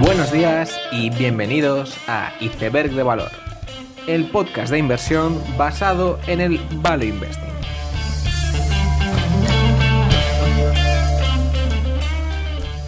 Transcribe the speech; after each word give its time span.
Buenos 0.00 0.32
días 0.32 0.80
y 0.92 1.10
bienvenidos 1.10 1.94
a 2.08 2.32
Iceberg 2.40 2.92
de 2.92 3.02
Valor, 3.02 3.30
el 4.06 4.30
podcast 4.30 4.72
de 4.72 4.78
inversión 4.78 5.38
basado 5.58 6.18
en 6.26 6.40
el 6.40 6.58
Value 6.76 7.04
Investing. 7.04 7.52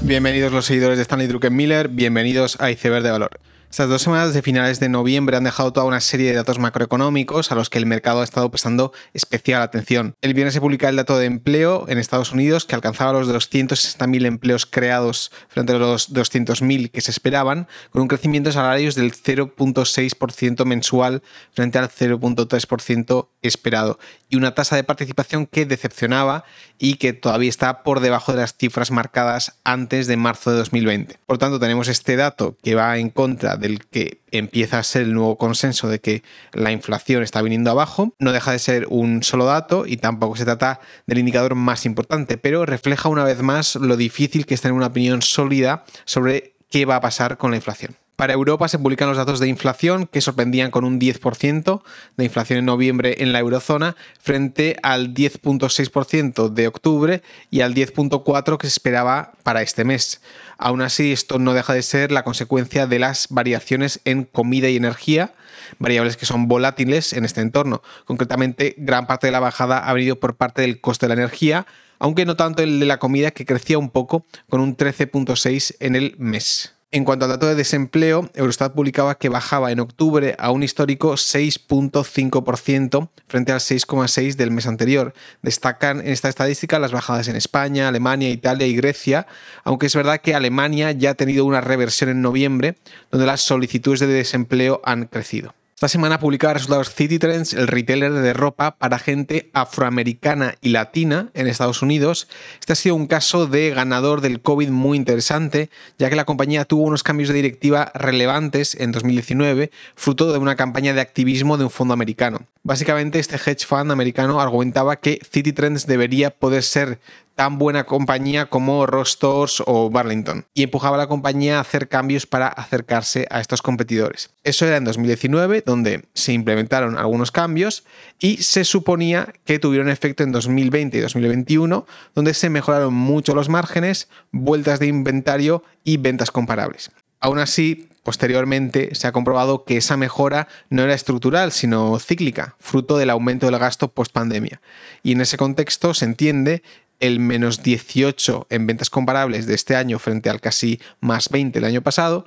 Bienvenidos 0.01 0.53
los 0.53 0.65
seguidores 0.65 0.97
de 0.97 1.03
Stanley 1.03 1.27
Druckenmiller, 1.27 1.89
bienvenidos 1.89 2.59
a 2.59 2.71
Iceberg 2.71 3.05
de 3.05 3.11
Valor. 3.11 3.39
Estas 3.73 3.89
dos 3.89 4.03
semanas 4.03 4.35
de 4.35 4.43
finales 4.43 4.81
de 4.81 4.91
noviembre 4.91 5.35
han 5.35 5.45
dejado 5.45 5.73
toda 5.73 5.87
una 5.87 6.03
serie 6.03 6.29
de 6.29 6.37
datos 6.37 6.59
macroeconómicos 6.59 7.51
a 7.51 7.55
los 7.55 7.71
que 7.71 7.79
el 7.79 7.87
mercado 7.87 8.21
ha 8.21 8.25
estado 8.25 8.51
prestando 8.51 8.93
especial 9.15 9.63
atención. 9.63 10.15
El 10.21 10.35
viernes 10.35 10.53
se 10.53 10.61
publica 10.61 10.91
el 10.91 10.97
dato 10.97 11.17
de 11.17 11.25
empleo 11.25 11.87
en 11.89 11.97
Estados 11.97 12.33
Unidos 12.33 12.67
que 12.67 12.75
alcanzaba 12.75 13.15
los 13.15 13.31
260.000 13.31 14.27
empleos 14.27 14.67
creados 14.67 15.33
frente 15.49 15.73
a 15.73 15.79
los 15.79 16.13
200.000 16.13 16.91
que 16.91 17.01
se 17.01 17.13
esperaban, 17.13 17.67
con 17.89 18.03
un 18.03 18.09
crecimiento 18.09 18.51
de 18.51 18.53
salarios 18.53 18.95
del 18.95 19.15
0.6% 19.15 20.67
mensual 20.67 21.23
frente 21.55 21.79
al 21.79 21.89
0.3% 21.89 23.29
esperado 23.41 23.99
y 24.29 24.37
una 24.37 24.55
tasa 24.55 24.77
de 24.77 24.85
participación 24.85 25.47
que 25.47 25.65
decepcionaba 25.65 26.45
y 26.79 26.97
que 26.97 27.15
todavía 27.15 27.49
está 27.49 27.83
por 27.83 28.01
debajo 28.01 28.33
de 28.33 28.41
las 28.41 28.55
cifras 28.55 28.91
marcadas 28.91 29.61
antes 29.65 30.07
de 30.09 30.19
marzo 30.19 30.51
de 30.51 30.59
2020. 30.59 31.19
Por 31.25 31.39
tanto, 31.39 31.59
tenemos 31.59 31.89
este 31.89 32.17
dato 32.17 32.59
que 32.63 32.75
va 32.75 32.99
en 32.99 33.09
contra 33.09 33.57
del 33.63 33.87
que 33.87 34.21
empieza 34.31 34.79
a 34.79 34.83
ser 34.83 35.03
el 35.03 35.15
nuevo 35.15 35.39
consenso 35.39 35.89
de 35.89 36.01
que 36.01 36.23
la 36.53 36.73
inflación 36.73 37.23
está 37.23 37.41
viniendo 37.41 37.71
abajo. 37.71 38.15
No 38.19 38.33
deja 38.33 38.53
de 38.53 38.59
ser 38.59 38.87
un 38.91 39.23
solo 39.23 39.47
dato 39.47 39.87
y 39.87 39.97
tampoco 39.97 40.37
se 40.37 40.45
trata 40.45 40.81
del 41.07 41.19
indicador 41.19 41.55
más 41.55 41.87
importante, 41.87 42.37
pero 42.37 42.67
refleja 42.67 43.09
una 43.09 43.25
vez 43.25 43.41
más 43.41 43.77
lo 43.77 43.97
difícil 43.97 44.45
que 44.45 44.55
es 44.55 44.61
tener 44.61 44.75
una 44.75 44.89
opinión 44.89 45.23
sólida 45.23 45.85
sobre 46.05 46.55
qué 46.71 46.85
va 46.85 46.97
a 46.97 47.01
pasar 47.01 47.39
con 47.39 47.51
la 47.51 47.57
inflación. 47.57 47.97
Para 48.17 48.35
Europa 48.35 48.69
se 48.69 48.79
publican 48.79 49.09
los 49.09 49.17
datos 49.17 49.41
de 49.41 49.49
inflación 49.49 50.07
que 50.07 50.21
sorprendían 50.21 50.71
con 50.71 50.85
un 50.85 51.01
10% 51.01 51.83
de 52.17 52.25
inflación 52.25 52.59
en 52.59 52.67
noviembre 52.67 53.17
en 53.19 53.33
la 53.33 53.41
eurozona 53.41 53.97
frente 54.21 54.77
al 54.83 55.15
10.6% 55.15 56.51
de 56.51 56.69
octubre 56.69 57.23
y 57.51 57.63
al 57.63 57.75
10.4% 57.75 58.59
que 58.59 58.67
se 58.67 58.73
esperaba 58.73 59.33
para 59.43 59.63
este 59.63 59.85
mes. 59.85 60.21
Aún 60.59 60.83
así, 60.83 61.11
esto 61.11 61.39
no 61.39 61.55
deja 61.55 61.73
de 61.73 61.83
ser 61.83 62.13
la 62.13 62.23
consecuencia 62.23 62.87
de 62.87 62.99
las 62.99 63.29
variaciones 63.31 64.01
en 64.05 64.25
comida 64.25 64.69
y 64.69 64.77
energía, 64.77 65.35
variables 65.79 66.17
que 66.17 66.27
son 66.27 66.49
volátiles 66.49 67.15
en 67.15 67.25
este 67.25 67.41
entorno. 67.41 67.83
Concretamente, 68.05 68.75
gran 68.77 69.07
parte 69.07 69.27
de 69.27 69.33
la 69.33 69.41
bajada 69.41 69.79
ha 69.79 69.93
venido 69.95 70.21
por 70.21 70.37
parte 70.37 70.63
del 70.63 70.81
coste 70.81 71.07
de 71.07 71.15
la 71.15 71.21
energía, 71.23 71.67
aunque 71.99 72.27
no 72.27 72.37
tanto 72.37 72.63
el 72.63 72.79
de 72.79 72.87
la 72.87 72.99
comida 72.99 73.31
que 73.31 73.47
crecía 73.47 73.79
un 73.79 73.91
poco 73.91 74.27
con 74.51 74.61
un 74.61 74.77
13.6 74.77 75.77
en 75.81 75.97
el 75.97 76.15
mes. 76.19 76.75
En 76.95 77.07
cuanto 77.07 77.25
al 77.25 77.31
dato 77.31 77.47
de 77.47 77.55
desempleo, 77.55 78.29
Eurostat 78.35 78.75
publicaba 78.75 79.15
que 79.15 79.31
bajaba 79.31 79.73
en 79.73 79.81
octubre 79.81 80.37
a 80.39 80.51
un 80.51 80.63
histórico 80.63 81.15
6.5% 81.15 83.09
frente 83.27 83.51
al 83.53 83.61
6,6% 83.61 84.35
del 84.35 84.51
mes 84.51 84.67
anterior. 84.67 85.15
Destacan 85.41 86.01
en 86.01 86.09
esta 86.09 86.29
estadística 86.29 86.79
las 86.79 86.93
bajadas 86.93 87.29
en 87.29 87.37
España, 87.37 87.89
Alemania, 87.89 88.29
Italia 88.29 88.67
y 88.67 88.77
Grecia, 88.77 89.27
aunque 89.65 89.87
es 89.87 89.97
verdad 89.97 90.21
que 90.21 90.35
Alemania 90.35 90.93
ya 90.93 91.13
ha 91.13 91.15
tenido 91.15 91.47
una 91.47 91.63
reversión 91.63 92.11
en 92.11 92.21
noviembre, 92.21 92.77
donde 93.11 93.27
las 93.27 93.41
solicitudes 93.41 94.01
de 94.01 94.09
desempleo 94.09 94.83
han 94.85 95.07
crecido. 95.07 95.55
Esta 95.83 95.89
semana 95.89 96.21
publicaba 96.21 96.55
resultados 96.55 96.95
City 96.95 97.19
Trends, 97.19 97.55
el 97.55 97.67
retailer 97.67 98.13
de 98.13 98.33
ropa 98.33 98.77
para 98.79 99.01
gente 99.01 99.51
afroamericana 99.53 100.55
y 100.61 100.69
latina 100.69 101.31
en 101.35 101.49
Estados 101.49 101.83
Unidos. 101.83 102.29
Este 102.61 102.75
ha 102.75 102.77
sido 102.77 102.95
un 102.95 103.09
caso 103.09 103.49
de 103.49 103.71
ganador 103.71 104.21
del 104.21 104.41
COVID 104.41 104.69
muy 104.69 104.97
interesante, 104.97 105.71
ya 105.99 106.09
que 106.09 106.15
la 106.15 106.25
compañía 106.25 106.67
tuvo 106.67 106.85
unos 106.85 107.03
cambios 107.03 107.31
de 107.31 107.35
directiva 107.35 107.91
relevantes 107.97 108.77
en 108.77 108.93
2019, 108.93 109.73
fruto 109.97 110.33
de 110.33 110.39
una 110.39 110.55
campaña 110.55 110.95
de 110.95 111.01
activismo 111.01 111.59
de 111.59 111.65
un 111.65 111.71
fondo 111.71 111.95
americano. 111.95 112.47
Básicamente, 112.63 113.19
este 113.19 113.35
hedge 113.35 113.67
fund 113.67 113.91
americano 113.91 114.41
argumentaba 114.41 115.01
que 115.01 115.19
City 115.29 115.53
Trends 115.53 115.89
debería 115.89 116.31
poder 116.31 116.63
ser 116.63 117.01
tan 117.35 117.59
buena 117.59 117.85
compañía 117.85 118.47
como 118.47 118.87
Rostors 118.87 119.63
o 119.67 119.91
Burlington 119.91 120.47
y 120.55 120.63
empujaba 120.63 120.97
a 120.97 120.99
la 120.99 121.07
compañía 121.07 121.59
a 121.59 121.61
hacer 121.61 121.89
cambios 121.89 122.27
para 122.27 122.49
acercarse 122.49 123.27
a 123.31 123.41
estos 123.41 123.63
competidores. 123.63 124.31
Eso 124.45 124.67
era 124.67 124.77
en 124.77 124.85
2019, 124.85 125.63
donde 125.65 126.05
se 126.15 126.33
implementaron 126.33 126.99
algunos 126.99 127.31
cambios 127.31 127.85
y 128.19 128.39
se 128.39 128.65
suponía 128.65 129.33
que 129.45 129.59
tuvieron 129.59 129.89
efecto 129.89 130.23
en 130.23 130.33
2020 130.33 130.99
y 130.99 131.01
2021, 131.01 131.87
donde 132.15 132.35
se 132.35 132.51
mejoraron 132.51 132.95
mucho 132.95 133.35
los 133.35 133.49
márgenes, 133.49 134.09
vueltas 134.31 134.79
de 134.81 134.87
inventario 134.87 135.63
y 135.85 135.97
ventas 135.97 136.31
comparables. 136.31 136.91
Aún 137.21 137.39
así, 137.39 137.89
posteriormente 138.03 138.95
se 138.95 139.07
ha 139.07 139.13
comprobado 139.13 139.65
que 139.65 139.77
esa 139.77 139.97
mejora 139.97 140.49
no 140.71 140.83
era 140.83 140.95
estructural, 140.95 141.53
sino 141.53 141.99
cíclica, 141.99 142.57
fruto 142.59 142.99
del 142.99 143.11
aumento 143.11 143.47
del 143.47 143.59
gasto 143.59 143.89
post 143.89 144.13
pandemia. 144.13 144.61
Y 145.03 145.13
en 145.13 145.21
ese 145.21 145.37
contexto 145.37 145.95
se 145.95 146.05
entiende 146.05 146.63
el 147.03 147.19
menos 147.19 147.63
18 147.65 148.47
en 148.49 148.67
ventas 148.67 148.89
comparables 148.89 149.47
de 149.47 149.55
este 149.55 149.75
año 149.75 149.99
frente 149.99 150.31
al 150.31 150.41
casi 150.41 150.81
más 151.01 151.29
20 151.29 151.59
el 151.59 151.65
año 151.65 151.83
pasado, 151.83 152.25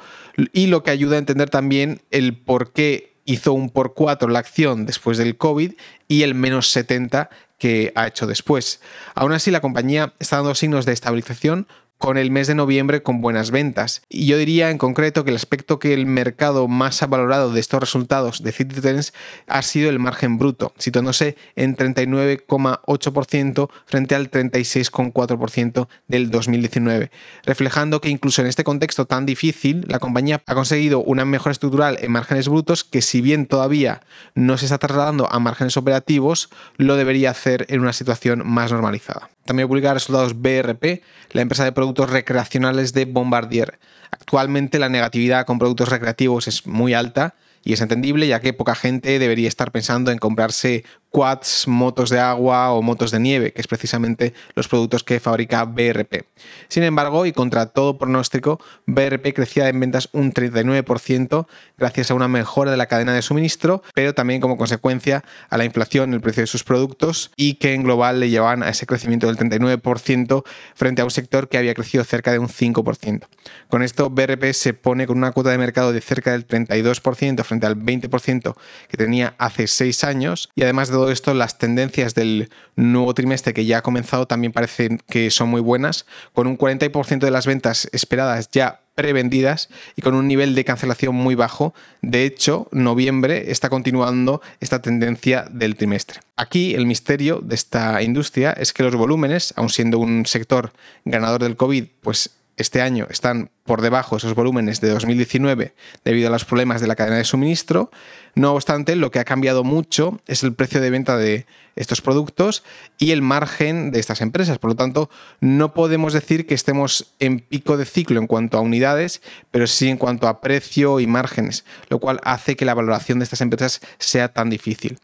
y 0.51 0.67
lo 0.67 0.83
que 0.83 0.91
ayuda 0.91 1.15
a 1.15 1.19
entender 1.19 1.49
también 1.49 2.01
el 2.11 2.37
por 2.37 2.73
qué 2.73 3.15
hizo 3.23 3.53
un 3.53 3.69
por 3.69 3.93
4 3.93 4.27
la 4.27 4.39
acción 4.39 4.85
después 4.85 5.17
del 5.17 5.37
COVID 5.37 5.73
y 6.09 6.21
el 6.23 6.35
menos 6.35 6.69
70 6.69 7.29
que 7.57 7.93
ha 7.95 8.05
hecho 8.05 8.27
después. 8.27 8.81
Aún 9.15 9.31
así, 9.31 9.49
la 9.49 9.61
compañía 9.61 10.13
está 10.19 10.35
dando 10.35 10.53
signos 10.55 10.85
de 10.85 10.91
estabilización 10.91 11.67
con 11.97 12.17
el 12.17 12.31
mes 12.31 12.47
de 12.47 12.55
noviembre 12.55 13.03
con 13.03 13.21
buenas 13.21 13.51
ventas. 13.51 14.01
Y 14.09 14.25
yo 14.27 14.37
diría 14.37 14.69
en 14.69 14.77
concreto 14.77 15.23
que 15.23 15.31
el 15.31 15.35
aspecto 15.35 15.79
que 15.79 15.93
el 15.93 16.05
mercado 16.05 16.67
más 16.67 17.01
ha 17.01 17.07
valorado 17.07 17.51
de 17.51 17.59
estos 17.59 17.79
resultados 17.79 18.43
de 18.43 18.51
Citizens 18.51 19.13
ha 19.47 19.61
sido 19.61 19.89
el 19.89 19.99
margen 19.99 20.37
bruto, 20.37 20.73
situándose 20.77 21.35
en 21.55 21.75
39,8% 21.75 23.69
frente 23.85 24.15
al 24.15 24.29
36,4% 24.29 25.87
del 26.07 26.31
2019, 26.31 27.11
reflejando 27.43 28.01
que 28.01 28.09
incluso 28.09 28.41
en 28.41 28.47
este 28.47 28.63
contexto 28.63 29.05
tan 29.05 29.25
difícil, 29.25 29.85
la 29.87 29.99
compañía 29.99 30.41
ha 30.45 30.55
conseguido 30.55 31.01
una 31.01 31.25
mejora 31.25 31.51
estructural 31.51 31.97
en 32.01 32.11
márgenes 32.11 32.49
brutos 32.49 32.83
que 32.83 33.01
si 33.01 33.21
bien 33.21 33.45
todavía 33.45 34.01
no 34.33 34.57
se 34.57 34.65
está 34.65 34.77
trasladando 34.77 35.31
a 35.31 35.39
márgenes 35.39 35.77
operativos, 35.77 36.49
lo 36.77 36.95
debería 36.95 37.31
hacer 37.31 37.65
en 37.69 37.81
una 37.81 37.93
situación 37.93 38.41
más 38.45 38.71
normalizada. 38.71 39.29
También 39.45 39.67
publica 39.67 39.93
resultados 39.93 40.41
BRP, 40.41 41.03
la 41.31 41.41
empresa 41.41 41.63
de 41.63 41.71
productos 41.71 42.09
recreacionales 42.09 42.93
de 42.93 43.05
Bombardier. 43.05 43.77
Actualmente 44.09 44.79
la 44.79 44.89
negatividad 44.89 45.45
con 45.45 45.59
productos 45.59 45.89
recreativos 45.89 46.47
es 46.47 46.65
muy 46.65 46.95
alta 46.95 47.35
y 47.63 47.73
es 47.73 47.81
entendible 47.81 48.27
ya 48.27 48.39
que 48.39 48.53
poca 48.53 48.73
gente 48.73 49.19
debería 49.19 49.47
estar 49.47 49.71
pensando 49.71 50.11
en 50.11 50.17
comprarse 50.17 50.83
quads, 51.15 51.69
motos 51.69 52.09
de 52.09 52.19
agua 52.19 52.73
o 52.73 52.81
motos 52.81 53.09
de 53.09 53.21
nieve, 53.21 53.53
que 53.53 53.61
es 53.61 53.67
precisamente 53.67 54.33
los 54.53 54.67
productos 54.67 55.01
que 55.05 55.21
fabrica 55.21 55.63
BRP. 55.63 56.25
Sin 56.67 56.83
embargo, 56.83 57.25
y 57.25 57.31
contra 57.31 57.67
todo 57.67 57.97
pronóstico, 57.97 58.59
BRP 58.85 59.33
crecía 59.33 59.69
en 59.69 59.79
ventas 59.79 60.09
un 60.11 60.33
39% 60.33 61.47
gracias 61.77 62.11
a 62.11 62.15
una 62.15 62.27
mejora 62.27 62.71
de 62.71 62.75
la 62.75 62.87
cadena 62.87 63.13
de 63.13 63.21
suministro, 63.21 63.81
pero 63.93 64.13
también 64.13 64.41
como 64.41 64.57
consecuencia 64.57 65.23
a 65.49 65.57
la 65.57 65.63
inflación 65.63 66.13
el 66.13 66.19
precio 66.19 66.43
de 66.43 66.47
sus 66.47 66.65
productos 66.65 67.31
y 67.37 67.53
que 67.53 67.73
en 67.73 67.83
global 67.83 68.19
le 68.19 68.29
llevaban 68.29 68.61
a 68.61 68.67
ese 68.67 68.85
crecimiento 68.85 69.27
del 69.27 69.37
39% 69.37 70.43
frente 70.73 71.01
a 71.01 71.05
un 71.05 71.11
sector 71.11 71.47
que 71.47 71.57
había 71.57 71.73
crecido 71.75 72.03
cerca 72.03 72.33
de 72.33 72.39
un 72.39 72.49
5%. 72.49 73.21
Con 73.69 73.83
esto, 73.83 74.09
BRP 74.09 74.51
se 74.51 74.73
pone 74.73 75.07
con 75.07 75.17
una 75.17 75.31
cuota 75.31 75.51
de 75.51 75.59
mercado 75.59 75.93
de 75.93 76.01
cerca 76.01 76.33
del 76.33 76.45
32% 76.45 77.41
frente 77.45 77.67
al 77.67 77.77
20% 77.77 78.55
que 78.89 78.97
tenía 78.97 79.33
hace 79.37 79.67
6 79.67 80.03
años 80.03 80.49
y 80.55 80.63
además 80.63 80.89
de 80.89 81.04
esto, 81.11 81.33
las 81.33 81.57
tendencias 81.57 82.15
del 82.15 82.49
nuevo 82.75 83.13
trimestre 83.13 83.53
que 83.53 83.65
ya 83.65 83.79
ha 83.79 83.81
comenzado 83.81 84.27
también 84.27 84.53
parecen 84.53 85.01
que 85.09 85.31
son 85.31 85.49
muy 85.49 85.61
buenas, 85.61 86.05
con 86.33 86.47
un 86.47 86.57
40% 86.57 87.19
de 87.19 87.31
las 87.31 87.45
ventas 87.45 87.87
esperadas 87.91 88.49
ya 88.51 88.81
prevendidas 88.95 89.69
y 89.95 90.01
con 90.01 90.15
un 90.15 90.27
nivel 90.27 90.55
de 90.55 90.65
cancelación 90.65 91.15
muy 91.15 91.35
bajo. 91.35 91.73
De 92.01 92.25
hecho, 92.25 92.67
noviembre 92.71 93.51
está 93.51 93.69
continuando 93.69 94.41
esta 94.59 94.81
tendencia 94.81 95.45
del 95.51 95.75
trimestre. 95.75 96.21
Aquí 96.37 96.73
el 96.73 96.85
misterio 96.85 97.41
de 97.41 97.55
esta 97.55 98.01
industria 98.01 98.53
es 98.53 98.73
que 98.73 98.83
los 98.83 98.95
volúmenes, 98.95 99.53
aun 99.57 99.69
siendo 99.69 99.99
un 99.99 100.25
sector 100.25 100.71
ganador 101.03 101.43
del 101.43 101.57
COVID, 101.57 101.85
pues 102.01 102.37
este 102.57 102.81
año 102.81 103.07
están 103.09 103.51
por 103.65 103.81
debajo 103.81 104.15
de 104.15 104.19
esos 104.19 104.35
volúmenes 104.35 104.79
de 104.79 104.89
2019 104.89 105.73
debido 106.03 106.27
a 106.27 106.31
los 106.31 106.45
problemas 106.45 106.81
de 106.81 106.87
la 106.87 106.95
cadena 106.95 107.17
de 107.17 107.23
suministro. 107.23 107.91
No 108.35 108.53
obstante, 108.53 108.95
lo 108.95 109.11
que 109.11 109.19
ha 109.19 109.25
cambiado 109.25 109.63
mucho 109.63 110.19
es 110.27 110.43
el 110.43 110.53
precio 110.53 110.81
de 110.81 110.89
venta 110.89 111.17
de 111.17 111.45
estos 111.75 112.01
productos 112.01 112.63
y 112.97 113.11
el 113.11 113.21
margen 113.21 113.91
de 113.91 113.99
estas 113.99 114.21
empresas. 114.21 114.59
Por 114.59 114.71
lo 114.71 114.75
tanto, 114.75 115.09
no 115.39 115.73
podemos 115.73 116.13
decir 116.13 116.45
que 116.45 116.53
estemos 116.53 117.13
en 117.19 117.39
pico 117.39 117.77
de 117.77 117.85
ciclo 117.85 118.19
en 118.19 118.27
cuanto 118.27 118.57
a 118.57 118.61
unidades, 118.61 119.21
pero 119.51 119.67
sí 119.67 119.89
en 119.89 119.97
cuanto 119.97 120.27
a 120.27 120.41
precio 120.41 120.99
y 120.99 121.07
márgenes, 121.07 121.65
lo 121.89 121.99
cual 121.99 122.19
hace 122.23 122.55
que 122.55 122.65
la 122.65 122.73
valoración 122.73 123.19
de 123.19 123.23
estas 123.23 123.41
empresas 123.41 123.81
sea 123.97 124.29
tan 124.29 124.49
difícil. 124.49 124.99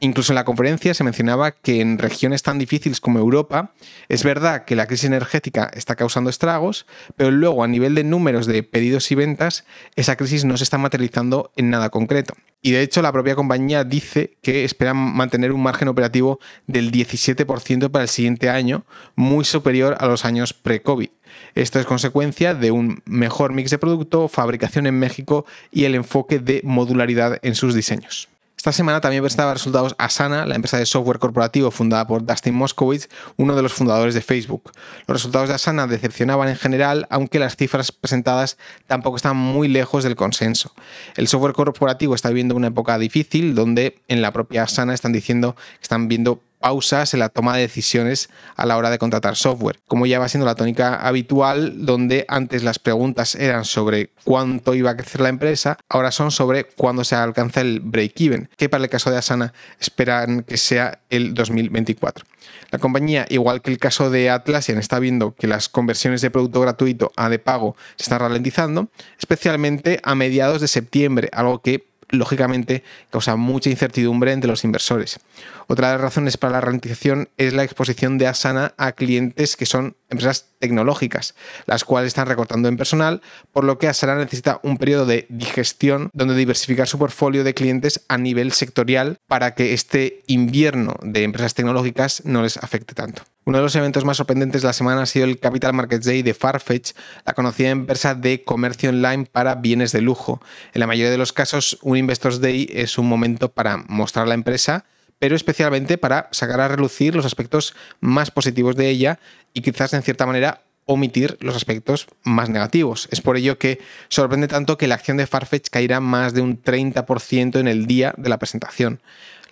Incluso 0.00 0.32
en 0.32 0.36
la 0.36 0.44
conferencia 0.44 0.94
se 0.94 1.04
mencionaba 1.04 1.52
que 1.52 1.80
en 1.80 1.98
regiones 1.98 2.42
tan 2.42 2.58
difíciles 2.58 3.00
como 3.00 3.20
Europa, 3.20 3.72
es 4.08 4.24
verdad 4.24 4.64
que 4.64 4.74
la 4.74 4.86
crisis 4.86 5.04
energética 5.04 5.70
está 5.74 5.94
causando 5.94 6.28
estragos, 6.28 6.86
pero 7.16 7.30
luego 7.30 7.62
a 7.62 7.68
nivel 7.68 7.94
de 7.94 8.01
números 8.04 8.46
de 8.46 8.62
pedidos 8.62 9.10
y 9.10 9.14
ventas, 9.14 9.64
esa 9.96 10.16
crisis 10.16 10.44
no 10.44 10.56
se 10.56 10.64
está 10.64 10.78
materializando 10.78 11.52
en 11.56 11.70
nada 11.70 11.90
concreto. 11.90 12.34
Y 12.60 12.70
de 12.70 12.82
hecho, 12.82 13.02
la 13.02 13.12
propia 13.12 13.34
compañía 13.34 13.82
dice 13.82 14.36
que 14.40 14.64
esperan 14.64 14.96
mantener 14.96 15.52
un 15.52 15.62
margen 15.62 15.88
operativo 15.88 16.38
del 16.66 16.92
17% 16.92 17.90
para 17.90 18.04
el 18.04 18.08
siguiente 18.08 18.48
año, 18.48 18.84
muy 19.16 19.44
superior 19.44 19.96
a 19.98 20.06
los 20.06 20.24
años 20.24 20.52
pre-COVID. 20.52 21.08
Esto 21.54 21.80
es 21.80 21.86
consecuencia 21.86 22.54
de 22.54 22.70
un 22.70 23.02
mejor 23.04 23.52
mix 23.52 23.70
de 23.70 23.78
producto, 23.78 24.28
fabricación 24.28 24.86
en 24.86 24.98
México 24.98 25.44
y 25.70 25.84
el 25.84 25.94
enfoque 25.94 26.38
de 26.38 26.60
modularidad 26.64 27.38
en 27.42 27.54
sus 27.54 27.74
diseños. 27.74 28.28
Esta 28.62 28.70
semana 28.70 29.00
también 29.00 29.24
presentaba 29.24 29.54
resultados 29.54 29.96
Asana, 29.98 30.46
la 30.46 30.54
empresa 30.54 30.78
de 30.78 30.86
software 30.86 31.18
corporativo 31.18 31.72
fundada 31.72 32.06
por 32.06 32.24
Dustin 32.24 32.54
Moskowitz, 32.54 33.08
uno 33.36 33.56
de 33.56 33.62
los 33.62 33.72
fundadores 33.72 34.14
de 34.14 34.20
Facebook. 34.20 34.70
Los 35.08 35.16
resultados 35.16 35.48
de 35.48 35.56
Asana 35.56 35.88
decepcionaban 35.88 36.48
en 36.48 36.54
general, 36.54 37.08
aunque 37.10 37.40
las 37.40 37.56
cifras 37.56 37.90
presentadas 37.90 38.58
tampoco 38.86 39.16
están 39.16 39.36
muy 39.36 39.66
lejos 39.66 40.04
del 40.04 40.14
consenso. 40.14 40.72
El 41.16 41.26
software 41.26 41.54
corporativo 41.54 42.14
está 42.14 42.28
viviendo 42.28 42.54
una 42.54 42.68
época 42.68 42.96
difícil 42.98 43.56
donde 43.56 44.00
en 44.06 44.22
la 44.22 44.32
propia 44.32 44.62
Asana 44.62 44.94
están 44.94 45.10
diciendo 45.10 45.56
que 45.56 45.82
están 45.82 46.06
viendo 46.06 46.40
pausas 46.62 47.12
en 47.12 47.20
la 47.20 47.28
toma 47.28 47.56
de 47.56 47.62
decisiones 47.62 48.30
a 48.56 48.64
la 48.64 48.78
hora 48.78 48.88
de 48.88 48.98
contratar 48.98 49.36
software, 49.36 49.80
como 49.86 50.06
ya 50.06 50.18
va 50.18 50.28
siendo 50.28 50.46
la 50.46 50.54
tónica 50.54 50.94
habitual, 50.94 51.84
donde 51.84 52.24
antes 52.28 52.62
las 52.62 52.78
preguntas 52.78 53.34
eran 53.34 53.64
sobre 53.64 54.10
cuánto 54.24 54.74
iba 54.74 54.90
a 54.90 54.96
crecer 54.96 55.20
la 55.20 55.28
empresa, 55.28 55.76
ahora 55.88 56.12
son 56.12 56.30
sobre 56.30 56.64
cuándo 56.64 57.04
se 57.04 57.16
alcanza 57.16 57.60
el 57.60 57.80
break-even, 57.80 58.48
que 58.56 58.68
para 58.68 58.84
el 58.84 58.90
caso 58.90 59.10
de 59.10 59.18
Asana 59.18 59.52
esperan 59.80 60.44
que 60.44 60.56
sea 60.56 61.00
el 61.10 61.34
2024. 61.34 62.24
La 62.70 62.78
compañía, 62.78 63.26
igual 63.28 63.60
que 63.60 63.70
el 63.70 63.78
caso 63.78 64.10
de 64.10 64.30
Atlassian, 64.30 64.78
está 64.78 64.98
viendo 64.98 65.34
que 65.34 65.46
las 65.46 65.68
conversiones 65.68 66.22
de 66.22 66.30
producto 66.30 66.60
gratuito 66.60 67.12
a 67.16 67.28
de 67.28 67.38
pago 67.38 67.76
se 67.96 68.04
están 68.04 68.20
ralentizando, 68.20 68.88
especialmente 69.18 70.00
a 70.02 70.14
mediados 70.14 70.60
de 70.60 70.68
septiembre, 70.68 71.28
algo 71.32 71.60
que 71.60 71.91
lógicamente 72.12 72.84
causa 73.10 73.36
mucha 73.36 73.70
incertidumbre 73.70 74.32
entre 74.32 74.50
los 74.50 74.64
inversores. 74.64 75.18
Otra 75.66 75.88
de 75.88 75.94
las 75.94 76.02
razones 76.02 76.36
para 76.36 76.52
la 76.52 76.60
ralentización 76.60 77.28
es 77.38 77.54
la 77.54 77.64
exposición 77.64 78.18
de 78.18 78.28
Asana 78.28 78.74
a 78.76 78.92
clientes 78.92 79.56
que 79.56 79.66
son 79.66 79.96
empresas 80.12 80.46
tecnológicas, 80.58 81.34
las 81.66 81.84
cuales 81.84 82.08
están 82.08 82.28
recortando 82.28 82.68
en 82.68 82.76
personal, 82.76 83.20
por 83.52 83.64
lo 83.64 83.78
que 83.78 83.88
Asana 83.88 84.14
necesita 84.14 84.60
un 84.62 84.78
periodo 84.78 85.06
de 85.06 85.26
digestión 85.28 86.10
donde 86.12 86.36
diversificar 86.36 86.86
su 86.86 86.98
portfolio 86.98 87.42
de 87.44 87.54
clientes 87.54 88.04
a 88.08 88.18
nivel 88.18 88.52
sectorial 88.52 89.18
para 89.26 89.54
que 89.54 89.74
este 89.74 90.22
invierno 90.26 90.94
de 91.02 91.24
empresas 91.24 91.54
tecnológicas 91.54 92.22
no 92.24 92.42
les 92.42 92.56
afecte 92.56 92.94
tanto. 92.94 93.22
Uno 93.44 93.58
de 93.58 93.64
los 93.64 93.74
eventos 93.74 94.04
más 94.04 94.18
sorprendentes 94.18 94.62
de 94.62 94.68
la 94.68 94.72
semana 94.72 95.02
ha 95.02 95.06
sido 95.06 95.24
el 95.24 95.40
Capital 95.40 95.72
Markets 95.72 96.06
Day 96.06 96.22
de 96.22 96.32
Farfetch, 96.32 96.92
la 97.26 97.32
conocida 97.32 97.70
empresa 97.70 98.14
de 98.14 98.44
comercio 98.44 98.90
online 98.90 99.26
para 99.30 99.56
bienes 99.56 99.90
de 99.90 100.00
lujo. 100.00 100.40
En 100.74 100.80
la 100.80 100.86
mayoría 100.86 101.10
de 101.10 101.18
los 101.18 101.32
casos, 101.32 101.76
un 101.82 101.96
Investors 101.96 102.40
Day 102.40 102.68
es 102.72 102.98
un 102.98 103.08
momento 103.08 103.50
para 103.50 103.78
mostrar 103.88 104.28
la 104.28 104.34
empresa, 104.34 104.84
pero 105.22 105.36
especialmente 105.36 105.98
para 105.98 106.28
sacar 106.32 106.60
a 106.60 106.66
relucir 106.66 107.14
los 107.14 107.24
aspectos 107.24 107.76
más 108.00 108.32
positivos 108.32 108.74
de 108.74 108.88
ella 108.88 109.20
y 109.54 109.60
quizás 109.60 109.94
en 109.94 110.02
cierta 110.02 110.26
manera 110.26 110.62
omitir 110.84 111.36
los 111.38 111.54
aspectos 111.54 112.08
más 112.24 112.48
negativos. 112.48 113.06
Es 113.12 113.20
por 113.20 113.36
ello 113.36 113.56
que 113.56 113.78
sorprende 114.08 114.48
tanto 114.48 114.76
que 114.76 114.88
la 114.88 114.96
acción 114.96 115.18
de 115.18 115.28
Farfetch 115.28 115.68
caerá 115.70 116.00
más 116.00 116.34
de 116.34 116.40
un 116.40 116.60
30% 116.60 117.60
en 117.60 117.68
el 117.68 117.86
día 117.86 118.14
de 118.16 118.30
la 118.30 118.40
presentación 118.40 119.00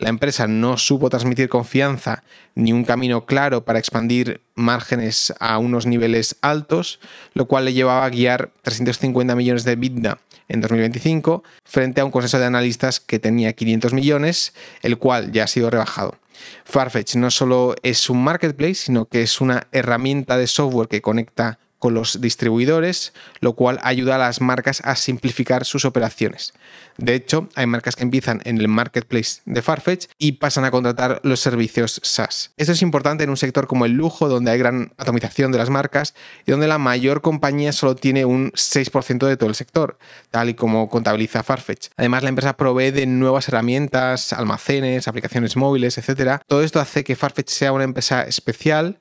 la 0.01 0.09
empresa 0.09 0.49
no 0.49 0.79
supo 0.79 1.11
transmitir 1.11 1.49
confianza 1.49 2.25
ni 2.55 2.73
un 2.73 2.85
camino 2.85 3.27
claro 3.27 3.65
para 3.65 3.79
expandir 3.79 4.41
márgenes 4.55 5.33
a 5.39 5.59
unos 5.59 5.87
niveles 5.87 6.37
altos, 6.41 7.01
lo 7.35 7.47
cual 7.47 7.67
le 7.67 7.75
llevaba 7.75 8.07
a 8.07 8.11
guiar 8.11 8.51
350 8.63 9.37
millones 9.37 9.65
de 9.65 9.73
EBITDA 9.73 10.19
en 10.51 10.61
2025 10.61 11.43
frente 11.65 12.01
a 12.01 12.05
un 12.05 12.11
consenso 12.11 12.39
de 12.39 12.47
analistas 12.47 13.01
que 13.01 13.19
tenía 13.19 13.53
500 13.53 13.93
millones, 13.93 14.53
el 14.83 14.99
cual 14.99 15.33
ya 15.33 15.45
ha 15.45 15.47
sido 15.47 15.71
rebajado. 15.71 16.17
Farfetch 16.65 17.17
no 17.17 17.31
solo 17.31 17.75
es 17.83 18.11
un 18.11 18.23
marketplace, 18.23 18.75
sino 18.75 19.07
que 19.07 19.23
es 19.23 19.41
una 19.41 19.69
herramienta 19.73 20.37
de 20.37 20.47
software 20.47 20.89
que 20.89 21.03
conecta 21.03 21.59
con 21.81 21.95
los 21.95 22.21
distribuidores, 22.21 23.13
lo 23.41 23.55
cual 23.55 23.81
ayuda 23.83 24.15
a 24.15 24.19
las 24.19 24.41
marcas 24.41 24.81
a 24.85 24.95
simplificar 24.95 25.65
sus 25.65 25.85
operaciones. 25.85 26.53
De 26.99 27.15
hecho, 27.15 27.49
hay 27.55 27.67
marcas 27.67 27.97
que 27.97 28.03
empiezan 28.03 28.43
en 28.45 28.59
el 28.59 28.69
marketplace 28.69 29.41
de 29.47 29.63
Farfetch 29.63 30.07
y 30.19 30.33
pasan 30.33 30.67
a 30.67 30.71
contratar 30.71 31.21
los 31.25 31.41
servicios 31.41 32.01
SaaS. 32.05 32.53
Esto 32.59 32.73
es 32.73 32.83
importante 32.83 33.25
en 33.25 33.31
un 33.31 33.39
sector 33.39 33.67
como 33.67 33.87
el 33.87 33.93
lujo, 33.93 34.29
donde 34.29 34.51
hay 34.51 34.59
gran 34.59 34.93
atomización 34.99 35.51
de 35.51 35.59
las 35.59 35.71
marcas 35.71 36.15
y 36.47 36.51
donde 36.51 36.69
la 36.69 36.77
mayor 36.77 37.23
compañía 37.23 37.73
solo 37.73 37.97
tiene 37.97 38.27
un 38.27 38.53
6% 38.53 39.27
de 39.27 39.37
todo 39.39 39.49
el 39.49 39.55
sector, 39.55 39.99
tal 40.31 40.51
y 40.51 40.55
como 40.55 40.91
contabiliza 40.91 41.43
Farfetch. 41.43 41.89
Además, 41.97 42.23
la 42.23 42.29
empresa 42.29 42.57
provee 42.59 42.91
de 42.91 43.07
nuevas 43.07 43.49
herramientas, 43.49 44.35
almacenes, 44.35 45.09
aplicaciones 45.09 45.57
móviles, 45.57 45.97
etc. 45.97 46.43
Todo 46.47 46.63
esto 46.63 46.81
hace 46.81 47.03
que 47.03 47.17
Farfetch 47.17 47.49
sea 47.49 47.73
una 47.73 47.85
empresa 47.85 48.25
especial 48.25 48.99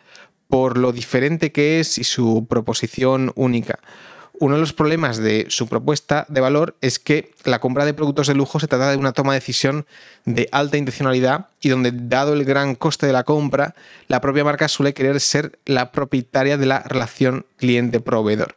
por 0.50 0.78
lo 0.78 0.92
diferente 0.92 1.52
que 1.52 1.80
es 1.80 1.98
y 1.98 2.04
su 2.04 2.46
proposición 2.50 3.32
única. 3.36 3.80
Uno 4.42 4.56
de 4.56 4.62
los 4.62 4.74
problemas 4.74 5.18
de 5.18 5.46
su 5.50 5.68
propuesta 5.68 6.26
de 6.30 6.40
valor 6.40 6.76
es 6.80 6.98
que 6.98 7.34
la 7.44 7.60
compra 7.60 7.86
de 7.86 7.94
productos 7.94 8.28
de 8.28 8.36
lujo 8.36 8.60
se 8.60 8.68
trata 8.68 8.90
de 8.90 8.98
una 8.98 9.12
toma 9.12 9.34
de 9.34 9.42
decisión 9.42 9.86
de 10.26 10.48
alta 10.54 10.78
intencionalidad 10.78 11.48
y 11.62 11.70
donde, 11.70 11.92
dado 11.94 12.34
el 12.34 12.46
gran 12.46 12.76
coste 12.76 13.06
de 13.06 13.14
la 13.14 13.26
compra, 13.26 13.76
la 14.08 14.22
propia 14.22 14.46
marca 14.46 14.70
suele 14.70 14.94
querer 14.94 15.20
ser 15.20 15.60
la 15.66 15.92
propietaria 15.92 16.58
de 16.58 16.66
la 16.66 16.80
relación 16.80 17.46
cliente-proveedor. 17.58 18.54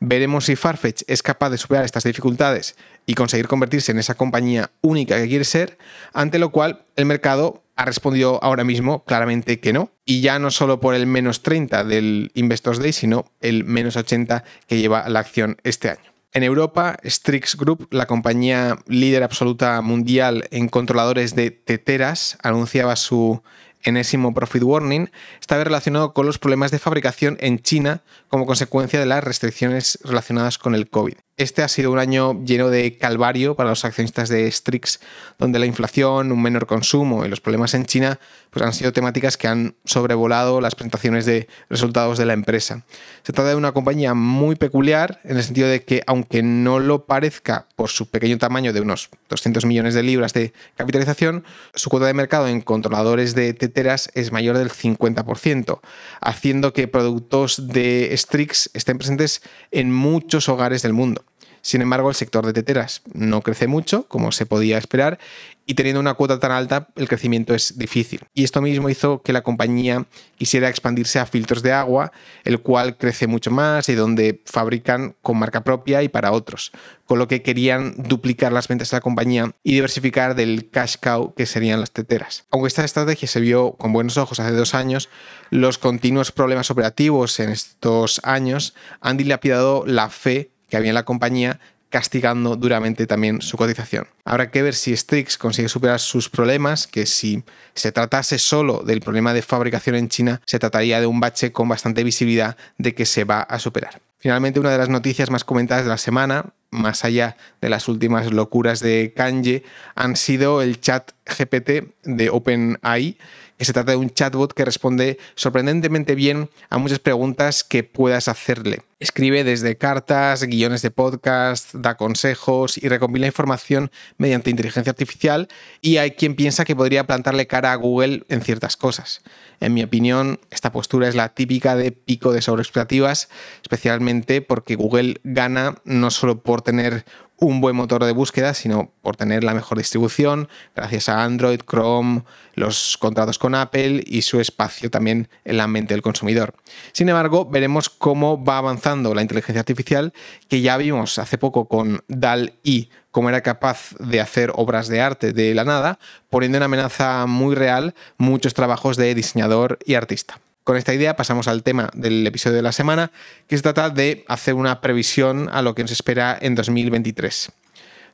Veremos 0.00 0.46
si 0.46 0.56
Farfetch 0.56 1.02
es 1.06 1.22
capaz 1.22 1.50
de 1.50 1.58
superar 1.58 1.84
estas 1.84 2.04
dificultades 2.04 2.74
y 3.06 3.14
conseguir 3.14 3.46
convertirse 3.46 3.92
en 3.92 4.00
esa 4.00 4.14
compañía 4.14 4.70
única 4.80 5.16
que 5.18 5.28
quiere 5.28 5.44
ser, 5.44 5.78
ante 6.12 6.40
lo 6.40 6.50
cual 6.50 6.82
el 6.96 7.06
mercado 7.06 7.61
ha 7.76 7.84
respondido 7.84 8.38
ahora 8.42 8.64
mismo 8.64 9.04
claramente 9.04 9.60
que 9.60 9.72
no. 9.72 9.90
Y 10.04 10.20
ya 10.20 10.38
no 10.38 10.50
solo 10.50 10.80
por 10.80 10.94
el 10.94 11.06
menos 11.06 11.42
30 11.42 11.84
del 11.84 12.30
Investors 12.34 12.78
Day, 12.78 12.92
sino 12.92 13.24
el 13.40 13.64
menos 13.64 13.96
80 13.96 14.44
que 14.66 14.78
lleva 14.78 15.08
la 15.08 15.20
acción 15.20 15.56
este 15.64 15.90
año. 15.90 16.12
En 16.34 16.44
Europa, 16.44 16.96
Strix 17.04 17.56
Group, 17.56 17.88
la 17.90 18.06
compañía 18.06 18.78
líder 18.86 19.22
absoluta 19.22 19.80
mundial 19.82 20.48
en 20.50 20.68
controladores 20.68 21.34
de 21.34 21.50
teteras, 21.50 22.38
anunciaba 22.42 22.96
su 22.96 23.42
enésimo 23.82 24.32
profit 24.32 24.62
warning, 24.62 25.10
estaba 25.40 25.64
relacionado 25.64 26.14
con 26.14 26.24
los 26.24 26.38
problemas 26.38 26.70
de 26.70 26.78
fabricación 26.78 27.36
en 27.40 27.58
China 27.58 28.02
como 28.28 28.46
consecuencia 28.46 28.98
de 28.98 29.06
las 29.06 29.22
restricciones 29.22 29.98
relacionadas 30.04 30.56
con 30.56 30.74
el 30.74 30.88
COVID. 30.88 31.14
Este 31.42 31.64
ha 31.64 31.68
sido 31.68 31.90
un 31.90 31.98
año 31.98 32.40
lleno 32.44 32.70
de 32.70 32.96
calvario 32.96 33.56
para 33.56 33.70
los 33.70 33.84
accionistas 33.84 34.28
de 34.28 34.48
Strix, 34.48 35.00
donde 35.40 35.58
la 35.58 35.66
inflación, 35.66 36.30
un 36.30 36.40
menor 36.40 36.68
consumo 36.68 37.26
y 37.26 37.28
los 37.28 37.40
problemas 37.40 37.74
en 37.74 37.84
China 37.84 38.20
pues 38.50 38.64
han 38.64 38.72
sido 38.72 38.92
temáticas 38.92 39.36
que 39.36 39.48
han 39.48 39.74
sobrevolado 39.84 40.60
las 40.60 40.76
presentaciones 40.76 41.26
de 41.26 41.48
resultados 41.68 42.16
de 42.16 42.26
la 42.26 42.34
empresa. 42.34 42.84
Se 43.24 43.32
trata 43.32 43.48
de 43.50 43.56
una 43.56 43.72
compañía 43.72 44.14
muy 44.14 44.54
peculiar 44.54 45.20
en 45.24 45.36
el 45.36 45.42
sentido 45.42 45.68
de 45.68 45.82
que, 45.82 46.04
aunque 46.06 46.44
no 46.44 46.78
lo 46.78 47.06
parezca 47.06 47.66
por 47.74 47.88
su 47.88 48.08
pequeño 48.08 48.38
tamaño 48.38 48.72
de 48.72 48.80
unos 48.80 49.08
200 49.28 49.64
millones 49.64 49.94
de 49.94 50.04
libras 50.04 50.34
de 50.34 50.52
capitalización, 50.76 51.44
su 51.74 51.90
cuota 51.90 52.06
de 52.06 52.14
mercado 52.14 52.46
en 52.46 52.60
controladores 52.60 53.34
de 53.34 53.52
teteras 53.52 54.10
es 54.14 54.30
mayor 54.30 54.58
del 54.58 54.70
50%, 54.70 55.80
haciendo 56.20 56.72
que 56.72 56.86
productos 56.86 57.66
de 57.66 58.14
Strix 58.16 58.70
estén 58.74 58.98
presentes 58.98 59.42
en 59.72 59.92
muchos 59.92 60.48
hogares 60.48 60.82
del 60.82 60.92
mundo. 60.92 61.24
Sin 61.62 61.80
embargo, 61.80 62.08
el 62.08 62.16
sector 62.16 62.44
de 62.44 62.52
teteras 62.52 63.02
no 63.14 63.40
crece 63.40 63.68
mucho, 63.68 64.06
como 64.08 64.32
se 64.32 64.46
podía 64.46 64.78
esperar, 64.78 65.18
y 65.64 65.74
teniendo 65.74 66.00
una 66.00 66.14
cuota 66.14 66.40
tan 66.40 66.50
alta, 66.50 66.88
el 66.96 67.08
crecimiento 67.08 67.54
es 67.54 67.78
difícil. 67.78 68.20
Y 68.34 68.42
esto 68.42 68.60
mismo 68.60 68.88
hizo 68.88 69.22
que 69.22 69.32
la 69.32 69.42
compañía 69.42 70.06
quisiera 70.36 70.68
expandirse 70.68 71.20
a 71.20 71.26
filtros 71.26 71.62
de 71.62 71.72
agua, 71.72 72.10
el 72.44 72.60
cual 72.60 72.96
crece 72.96 73.28
mucho 73.28 73.52
más 73.52 73.88
y 73.88 73.94
donde 73.94 74.42
fabrican 74.44 75.14
con 75.22 75.38
marca 75.38 75.62
propia 75.62 76.02
y 76.02 76.08
para 76.08 76.32
otros, 76.32 76.72
con 77.06 77.20
lo 77.20 77.28
que 77.28 77.42
querían 77.42 77.94
duplicar 77.96 78.52
las 78.52 78.66
ventas 78.66 78.90
de 78.90 78.96
la 78.96 79.00
compañía 79.00 79.52
y 79.62 79.74
diversificar 79.74 80.34
del 80.34 80.68
cash 80.68 80.96
cow 81.00 81.32
que 81.34 81.46
serían 81.46 81.78
las 81.78 81.92
teteras. 81.92 82.44
Aunque 82.50 82.68
esta 82.68 82.84
estrategia 82.84 83.28
se 83.28 83.40
vio 83.40 83.72
con 83.72 83.92
buenos 83.92 84.16
ojos 84.16 84.40
hace 84.40 84.52
dos 84.52 84.74
años, 84.74 85.08
los 85.50 85.78
continuos 85.78 86.32
problemas 86.32 86.72
operativos 86.72 87.38
en 87.38 87.50
estos 87.50 88.20
años 88.24 88.74
han 89.00 89.16
dilapidado 89.16 89.84
la 89.86 90.10
fe 90.10 90.50
que 90.72 90.78
había 90.78 90.88
en 90.88 90.94
la 90.94 91.04
compañía 91.04 91.60
castigando 91.90 92.56
duramente 92.56 93.06
también 93.06 93.42
su 93.42 93.58
cotización. 93.58 94.06
Habrá 94.24 94.50
que 94.50 94.62
ver 94.62 94.74
si 94.74 94.96
Strix 94.96 95.36
consigue 95.36 95.68
superar 95.68 96.00
sus 96.00 96.30
problemas, 96.30 96.86
que 96.86 97.04
si 97.04 97.44
se 97.74 97.92
tratase 97.92 98.38
solo 98.38 98.82
del 98.82 99.02
problema 99.02 99.34
de 99.34 99.42
fabricación 99.42 99.96
en 99.96 100.08
China, 100.08 100.40
se 100.46 100.58
trataría 100.58 100.98
de 100.98 101.06
un 101.06 101.20
bache 101.20 101.52
con 101.52 101.68
bastante 101.68 102.04
visibilidad 102.04 102.56
de 102.78 102.94
que 102.94 103.04
se 103.04 103.24
va 103.24 103.42
a 103.42 103.58
superar. 103.58 104.00
Finalmente, 104.16 104.60
una 104.60 104.70
de 104.70 104.78
las 104.78 104.88
noticias 104.88 105.28
más 105.28 105.44
comentadas 105.44 105.84
de 105.84 105.90
la 105.90 105.98
semana, 105.98 106.54
más 106.70 107.04
allá 107.04 107.36
de 107.60 107.68
las 107.68 107.86
últimas 107.86 108.32
locuras 108.32 108.80
de 108.80 109.12
Kanye, 109.14 109.62
han 109.94 110.16
sido 110.16 110.62
el 110.62 110.80
chat 110.80 111.10
GPT 111.26 112.01
de 112.04 112.30
OpenAI, 112.30 113.16
que 113.58 113.64
se 113.64 113.72
trata 113.72 113.92
de 113.92 113.96
un 113.96 114.10
chatbot 114.10 114.52
que 114.52 114.64
responde 114.64 115.18
sorprendentemente 115.36 116.14
bien 116.14 116.50
a 116.68 116.78
muchas 116.78 116.98
preguntas 116.98 117.62
que 117.62 117.84
puedas 117.84 118.26
hacerle. 118.26 118.82
Escribe 118.98 119.44
desde 119.44 119.76
cartas, 119.76 120.44
guiones 120.44 120.82
de 120.82 120.90
podcast, 120.90 121.74
da 121.74 121.96
consejos 121.96 122.76
y 122.78 122.88
recompila 122.88 123.26
información 123.26 123.90
mediante 124.16 124.50
inteligencia 124.50 124.90
artificial 124.90 125.48
y 125.80 125.98
hay 125.98 126.12
quien 126.12 126.34
piensa 126.34 126.64
que 126.64 126.76
podría 126.76 127.06
plantarle 127.06 127.46
cara 127.46 127.72
a 127.72 127.76
Google 127.76 128.24
en 128.28 128.42
ciertas 128.42 128.76
cosas. 128.76 129.22
En 129.60 129.74
mi 129.74 129.82
opinión, 129.84 130.40
esta 130.50 130.72
postura 130.72 131.08
es 131.08 131.14
la 131.14 131.28
típica 131.28 131.76
de 131.76 131.92
pico 131.92 132.32
de 132.32 132.42
sobreexpectativas, 132.42 133.28
especialmente 133.62 134.42
porque 134.42 134.74
Google 134.74 135.20
gana 135.22 135.76
no 135.84 136.10
solo 136.10 136.40
por 136.40 136.62
tener 136.62 137.04
un 137.42 137.60
buen 137.60 137.74
motor 137.74 138.04
de 138.04 138.12
búsqueda, 138.12 138.54
sino 138.54 138.92
por 139.02 139.16
tener 139.16 139.42
la 139.42 139.52
mejor 139.52 139.76
distribución, 139.76 140.48
gracias 140.76 141.08
a 141.08 141.24
Android, 141.24 141.60
Chrome, 141.68 142.22
los 142.54 142.96
contratos 142.98 143.36
con 143.36 143.56
Apple 143.56 144.04
y 144.06 144.22
su 144.22 144.40
espacio 144.40 144.90
también 144.90 145.28
en 145.44 145.56
la 145.56 145.66
mente 145.66 145.92
del 145.92 146.02
consumidor. 146.02 146.54
Sin 146.92 147.08
embargo, 147.08 147.44
veremos 147.44 147.90
cómo 147.90 148.42
va 148.42 148.58
avanzando 148.58 149.12
la 149.12 149.22
inteligencia 149.22 149.58
artificial, 149.58 150.12
que 150.48 150.60
ya 150.60 150.76
vimos 150.76 151.18
hace 151.18 151.36
poco 151.36 151.66
con 151.66 152.04
DAL-I, 152.06 152.90
cómo 153.10 153.28
era 153.28 153.40
capaz 153.40 153.96
de 153.98 154.20
hacer 154.20 154.52
obras 154.54 154.86
de 154.86 155.00
arte 155.00 155.32
de 155.32 155.52
la 155.54 155.64
nada, 155.64 155.98
poniendo 156.30 156.58
en 156.58 156.62
amenaza 156.62 157.26
muy 157.26 157.56
real 157.56 157.94
muchos 158.18 158.54
trabajos 158.54 158.96
de 158.96 159.16
diseñador 159.16 159.80
y 159.84 159.94
artista. 159.94 160.38
Con 160.64 160.76
esta 160.76 160.94
idea 160.94 161.16
pasamos 161.16 161.48
al 161.48 161.64
tema 161.64 161.90
del 161.94 162.24
episodio 162.26 162.56
de 162.56 162.62
la 162.62 162.72
semana, 162.72 163.10
que 163.48 163.56
se 163.56 163.62
trata 163.62 163.90
de 163.90 164.24
hacer 164.28 164.54
una 164.54 164.80
previsión 164.80 165.48
a 165.52 165.60
lo 165.60 165.74
que 165.74 165.82
nos 165.82 165.90
espera 165.90 166.38
en 166.40 166.54
2023. 166.54 167.50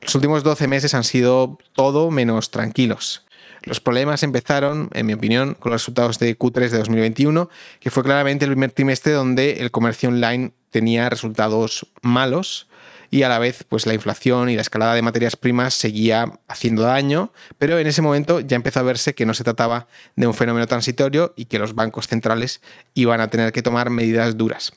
Los 0.01 0.15
últimos 0.15 0.43
12 0.43 0.67
meses 0.67 0.95
han 0.95 1.03
sido 1.03 1.59
todo 1.73 2.09
menos 2.09 2.49
tranquilos. 2.49 3.25
Los 3.63 3.79
problemas 3.79 4.23
empezaron, 4.23 4.89
en 4.93 5.05
mi 5.05 5.13
opinión, 5.13 5.53
con 5.53 5.71
los 5.71 5.81
resultados 5.81 6.17
de 6.17 6.37
Q3 6.37 6.69
de 6.69 6.77
2021, 6.79 7.49
que 7.79 7.91
fue 7.91 8.03
claramente 8.03 8.45
el 8.45 8.51
primer 8.51 8.71
trimestre 8.71 9.11
donde 9.11 9.59
el 9.59 9.69
comercio 9.69 10.09
online 10.09 10.53
tenía 10.71 11.09
resultados 11.09 11.85
malos 12.01 12.67
y 13.11 13.23
a 13.23 13.29
la 13.29 13.39
vez 13.39 13.65
pues 13.67 13.85
la 13.85 13.93
inflación 13.93 14.49
y 14.49 14.55
la 14.55 14.61
escalada 14.61 14.95
de 14.95 15.01
materias 15.01 15.35
primas 15.35 15.73
seguía 15.73 16.39
haciendo 16.47 16.83
daño, 16.83 17.31
pero 17.57 17.79
en 17.79 17.87
ese 17.87 18.01
momento 18.01 18.39
ya 18.39 18.55
empezó 18.55 18.79
a 18.79 18.83
verse 18.83 19.15
que 19.15 19.25
no 19.25 19.33
se 19.33 19.43
trataba 19.43 19.87
de 20.15 20.27
un 20.27 20.33
fenómeno 20.33 20.67
transitorio 20.67 21.33
y 21.35 21.45
que 21.45 21.59
los 21.59 21.75
bancos 21.75 22.07
centrales 22.07 22.61
iban 22.93 23.21
a 23.21 23.29
tener 23.29 23.51
que 23.51 23.61
tomar 23.61 23.89
medidas 23.89 24.37
duras. 24.37 24.73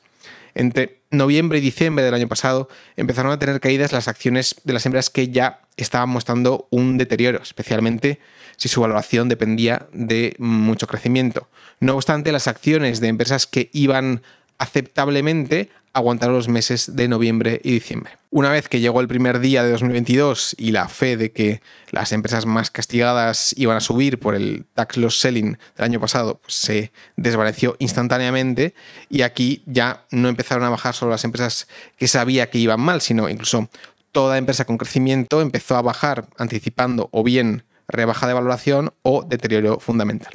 Entre 0.55 1.01
noviembre 1.11 1.59
y 1.59 1.63
diciembre 1.63 2.05
del 2.05 2.15
año 2.15 2.29
pasado 2.29 2.69
empezaron 2.97 3.33
a 3.33 3.39
tener 3.39 3.61
caídas 3.61 3.93
las 3.93 4.09
acciones 4.09 4.57
de 4.65 4.73
las 4.73 4.85
empresas 4.85 5.11
que 5.11 5.29
ya 5.29 5.61
estaban 5.77 6.11
mostrando 6.11 6.69
un 6.71 6.99
deterioro, 6.99 7.41
especialmente 7.43 8.21
si 8.57 8.69
su 8.69 8.81
valoración 8.81 9.29
dependía 9.29 9.87
de 9.93 10.37
mucho 10.39 10.87
crecimiento. 10.87 11.49
No 11.81 11.95
obstante, 11.95 12.33
las 12.33 12.49
acciones 12.49 13.01
de 13.01 13.09
empresas 13.09 13.47
que 13.47 13.71
iban 13.73 14.23
aceptablemente 14.59 15.71
aguantar 15.93 16.31
los 16.31 16.49
meses 16.49 16.97
de 16.97 17.09
noviembre 17.09 17.61
y 17.63 17.73
diciembre. 17.73 18.13
Una 18.31 18.51
vez 18.51 18.69
que 18.69 18.81
llegó 18.81 19.01
el 19.01 19.09
primer 19.09 19.41
día 19.41 19.63
de 19.63 19.71
2022 19.73 20.57
y 20.59 20.71
la 20.71 20.89
fe 20.89 21.17
de 21.17 21.33
que 21.33 21.61
las 21.91 22.13
empresas 22.13 22.47
más 22.47 22.71
castigadas 22.71 23.55
iban 23.59 23.77
a 23.77 23.81
subir 23.81 24.19
por 24.19 24.35
el 24.35 24.65
tax 24.75 24.97
loss 24.97 25.21
selling 25.21 25.59
del 25.77 25.85
año 25.85 26.01
pasado, 26.01 26.41
pues 26.43 26.55
se 26.55 26.93
desvaneció 27.17 27.77
instantáneamente 27.79 28.75
y 29.11 29.23
aquí 29.23 29.63
ya 29.67 30.05
no 30.11 30.29
empezaron 30.29 30.65
a 30.65 30.71
bajar 30.71 30.95
solo 30.95 31.11
las 31.11 31.25
empresas 31.25 31.69
que 31.99 32.09
sabía 32.09 32.49
que 32.49 32.59
iban 32.59 32.81
mal, 32.81 33.03
sino 33.03 33.29
incluso 33.29 33.69
toda 34.13 34.39
empresa 34.39 34.65
con 34.65 34.79
crecimiento 34.79 35.41
empezó 35.41 35.77
a 35.77 35.83
bajar 35.83 36.29
anticipando 36.39 37.09
o 37.13 37.23
bien 37.23 37.65
rebaja 37.89 38.27
de 38.27 38.35
valoración 38.35 38.95
o 39.03 39.25
deterioro 39.25 39.79
fundamental. 39.79 40.33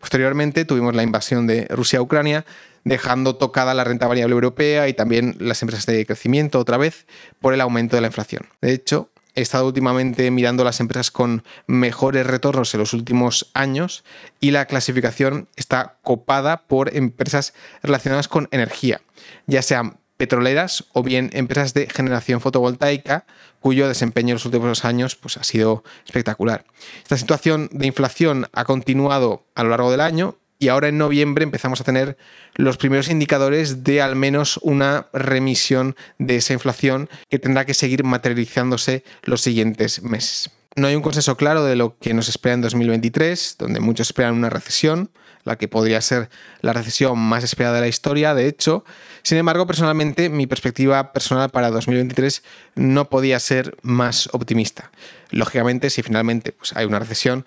Posteriormente 0.00 0.64
tuvimos 0.64 0.94
la 0.94 1.02
invasión 1.02 1.46
de 1.46 1.66
Rusia 1.70 1.98
a 1.98 2.02
Ucrania, 2.02 2.44
dejando 2.84 3.36
tocada 3.36 3.74
la 3.74 3.84
renta 3.84 4.06
variable 4.06 4.34
europea 4.34 4.88
y 4.88 4.94
también 4.94 5.36
las 5.38 5.62
empresas 5.62 5.86
de 5.86 6.06
crecimiento 6.06 6.58
otra 6.58 6.76
vez 6.76 7.06
por 7.40 7.54
el 7.54 7.60
aumento 7.60 7.96
de 7.96 8.02
la 8.02 8.08
inflación. 8.08 8.46
De 8.60 8.72
hecho, 8.72 9.10
he 9.34 9.42
estado 9.42 9.66
últimamente 9.66 10.30
mirando 10.30 10.64
las 10.64 10.80
empresas 10.80 11.10
con 11.10 11.44
mejores 11.66 12.26
retornos 12.26 12.74
en 12.74 12.80
los 12.80 12.92
últimos 12.92 13.50
años 13.54 14.04
y 14.40 14.50
la 14.50 14.66
clasificación 14.66 15.48
está 15.56 15.98
copada 16.02 16.62
por 16.66 16.96
empresas 16.96 17.54
relacionadas 17.82 18.26
con 18.26 18.48
energía, 18.50 19.00
ya 19.46 19.62
sean 19.62 19.98
petroleras 20.18 20.84
o 20.92 21.02
bien 21.02 21.30
empresas 21.32 21.72
de 21.72 21.88
generación 21.88 22.42
fotovoltaica 22.42 23.24
cuyo 23.60 23.88
desempeño 23.88 24.28
en 24.28 24.34
los 24.34 24.44
últimos 24.44 24.84
años 24.84 25.16
pues, 25.16 25.38
ha 25.38 25.44
sido 25.44 25.84
espectacular. 26.04 26.66
Esta 27.02 27.16
situación 27.16 27.70
de 27.72 27.86
inflación 27.86 28.46
ha 28.52 28.64
continuado 28.64 29.46
a 29.54 29.62
lo 29.62 29.70
largo 29.70 29.90
del 29.90 30.02
año 30.02 30.36
y 30.58 30.68
ahora 30.68 30.88
en 30.88 30.98
noviembre 30.98 31.44
empezamos 31.44 31.80
a 31.80 31.84
tener 31.84 32.18
los 32.54 32.76
primeros 32.76 33.08
indicadores 33.08 33.84
de 33.84 34.02
al 34.02 34.16
menos 34.16 34.58
una 34.62 35.06
remisión 35.12 35.96
de 36.18 36.36
esa 36.36 36.52
inflación 36.52 37.08
que 37.30 37.38
tendrá 37.38 37.64
que 37.64 37.74
seguir 37.74 38.02
materializándose 38.02 39.04
los 39.22 39.40
siguientes 39.40 40.02
meses. 40.02 40.50
No 40.74 40.88
hay 40.88 40.96
un 40.96 41.02
consenso 41.02 41.36
claro 41.36 41.64
de 41.64 41.76
lo 41.76 41.96
que 41.98 42.14
nos 42.14 42.28
espera 42.28 42.54
en 42.54 42.60
2023, 42.60 43.56
donde 43.58 43.80
muchos 43.80 44.08
esperan 44.08 44.34
una 44.34 44.50
recesión, 44.50 45.10
la 45.48 45.56
que 45.56 45.66
podría 45.66 46.00
ser 46.00 46.30
la 46.60 46.72
recesión 46.72 47.18
más 47.18 47.42
esperada 47.42 47.76
de 47.76 47.80
la 47.80 47.88
historia, 47.88 48.34
de 48.34 48.46
hecho. 48.46 48.84
Sin 49.22 49.38
embargo, 49.38 49.66
personalmente, 49.66 50.28
mi 50.28 50.46
perspectiva 50.46 51.12
personal 51.12 51.50
para 51.50 51.70
2023 51.70 52.42
no 52.76 53.08
podía 53.08 53.40
ser 53.40 53.76
más 53.82 54.28
optimista. 54.32 54.90
Lógicamente, 55.30 55.90
si 55.90 56.02
finalmente 56.02 56.52
pues, 56.52 56.76
hay 56.76 56.86
una 56.86 56.98
recesión, 56.98 57.44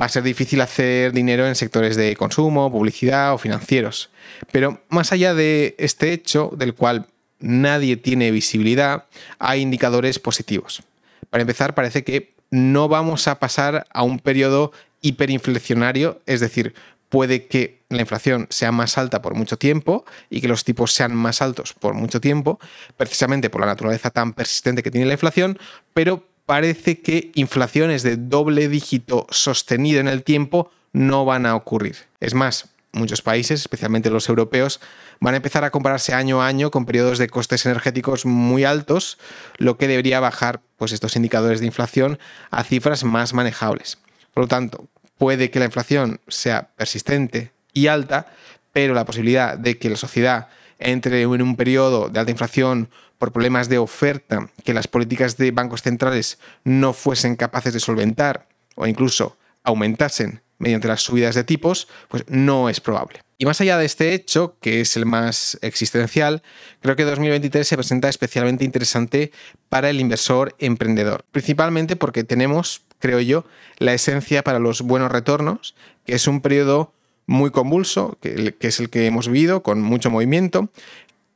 va 0.00 0.06
a 0.06 0.08
ser 0.08 0.22
difícil 0.22 0.60
hacer 0.60 1.12
dinero 1.12 1.46
en 1.46 1.54
sectores 1.54 1.96
de 1.96 2.16
consumo, 2.16 2.70
publicidad 2.70 3.34
o 3.34 3.38
financieros. 3.38 4.10
Pero 4.52 4.80
más 4.88 5.12
allá 5.12 5.34
de 5.34 5.74
este 5.78 6.12
hecho, 6.12 6.52
del 6.56 6.74
cual 6.74 7.06
nadie 7.40 7.96
tiene 7.96 8.30
visibilidad, 8.30 9.06
hay 9.38 9.60
indicadores 9.60 10.18
positivos. 10.18 10.82
Para 11.30 11.42
empezar, 11.42 11.74
parece 11.74 12.04
que 12.04 12.34
no 12.50 12.88
vamos 12.88 13.28
a 13.28 13.38
pasar 13.38 13.86
a 13.90 14.02
un 14.02 14.18
periodo 14.18 14.72
hiperinflacionario, 15.00 16.20
es 16.26 16.40
decir, 16.40 16.74
puede 17.10 17.46
que 17.46 17.82
la 17.90 18.00
inflación 18.00 18.46
sea 18.48 18.72
más 18.72 18.96
alta 18.96 19.20
por 19.20 19.34
mucho 19.34 19.58
tiempo 19.58 20.06
y 20.30 20.40
que 20.40 20.48
los 20.48 20.64
tipos 20.64 20.92
sean 20.94 21.14
más 21.14 21.42
altos 21.42 21.74
por 21.74 21.92
mucho 21.92 22.20
tiempo, 22.20 22.58
precisamente 22.96 23.50
por 23.50 23.60
la 23.60 23.66
naturaleza 23.66 24.10
tan 24.10 24.32
persistente 24.32 24.82
que 24.82 24.90
tiene 24.90 25.06
la 25.06 25.14
inflación, 25.14 25.58
pero 25.92 26.24
parece 26.46 27.00
que 27.00 27.30
inflaciones 27.34 28.02
de 28.02 28.16
doble 28.16 28.68
dígito 28.68 29.26
sostenido 29.30 30.00
en 30.00 30.08
el 30.08 30.22
tiempo 30.22 30.70
no 30.92 31.24
van 31.24 31.46
a 31.46 31.54
ocurrir. 31.56 31.96
Es 32.20 32.34
más, 32.34 32.70
muchos 32.92 33.22
países, 33.22 33.60
especialmente 33.60 34.10
los 34.10 34.28
europeos, 34.28 34.80
van 35.20 35.34
a 35.34 35.38
empezar 35.38 35.64
a 35.64 35.70
compararse 35.70 36.14
año 36.14 36.42
a 36.42 36.46
año 36.46 36.70
con 36.70 36.86
periodos 36.86 37.18
de 37.18 37.28
costes 37.28 37.66
energéticos 37.66 38.24
muy 38.24 38.64
altos, 38.64 39.18
lo 39.58 39.76
que 39.76 39.88
debería 39.88 40.20
bajar 40.20 40.60
pues, 40.76 40.92
estos 40.92 41.16
indicadores 41.16 41.60
de 41.60 41.66
inflación 41.66 42.18
a 42.50 42.64
cifras 42.64 43.04
más 43.04 43.34
manejables. 43.34 43.98
Por 44.32 44.44
lo 44.44 44.48
tanto, 44.48 44.88
puede 45.20 45.50
que 45.50 45.58
la 45.58 45.66
inflación 45.66 46.18
sea 46.28 46.70
persistente 46.76 47.52
y 47.74 47.88
alta, 47.88 48.32
pero 48.72 48.94
la 48.94 49.04
posibilidad 49.04 49.58
de 49.58 49.76
que 49.76 49.90
la 49.90 49.96
sociedad 49.96 50.48
entre 50.78 51.20
en 51.20 51.42
un 51.42 51.56
periodo 51.56 52.08
de 52.08 52.18
alta 52.18 52.30
inflación 52.30 52.88
por 53.18 53.30
problemas 53.30 53.68
de 53.68 53.76
oferta 53.76 54.48
que 54.64 54.72
las 54.72 54.88
políticas 54.88 55.36
de 55.36 55.50
bancos 55.50 55.82
centrales 55.82 56.38
no 56.64 56.94
fuesen 56.94 57.36
capaces 57.36 57.74
de 57.74 57.80
solventar 57.80 58.48
o 58.76 58.86
incluso 58.86 59.36
aumentasen 59.62 60.40
mediante 60.56 60.88
las 60.88 61.02
subidas 61.02 61.34
de 61.34 61.44
tipos, 61.44 61.86
pues 62.08 62.24
no 62.26 62.70
es 62.70 62.80
probable. 62.80 63.20
Y 63.36 63.44
más 63.44 63.60
allá 63.60 63.76
de 63.76 63.84
este 63.84 64.14
hecho, 64.14 64.56
que 64.62 64.80
es 64.80 64.96
el 64.96 65.04
más 65.04 65.58
existencial, 65.60 66.42
creo 66.80 66.96
que 66.96 67.04
2023 67.04 67.68
se 67.68 67.76
presenta 67.76 68.08
especialmente 68.08 68.64
interesante 68.64 69.32
para 69.68 69.90
el 69.90 70.00
inversor 70.00 70.54
emprendedor, 70.58 71.26
principalmente 71.30 71.96
porque 71.96 72.24
tenemos, 72.24 72.82
creo 73.00 73.20
yo, 73.20 73.44
la 73.78 73.92
esencia 73.92 74.44
para 74.44 74.60
los 74.60 74.82
buenos 74.82 75.10
retornos, 75.10 75.74
que 76.06 76.14
es 76.14 76.28
un 76.28 76.40
periodo 76.40 76.92
muy 77.26 77.50
convulso, 77.50 78.18
que, 78.20 78.54
es 78.60 78.80
el 78.80 78.90
que 78.90 79.06
hemos 79.06 79.28
vivido, 79.28 79.62
con 79.62 79.80
mucho 79.80 80.10
movimiento, 80.10 80.68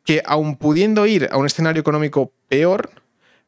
que 0.05 0.23
aun 0.27 0.57
pudiendo 0.57 1.07
ir 1.07 1.29
a 1.33 1.37
un 1.37 1.47
escenario 1.47 1.81
económico 1.81 2.33
peor, 2.49 2.91